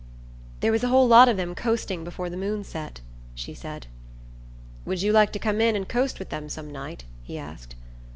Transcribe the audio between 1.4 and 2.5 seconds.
coasting before the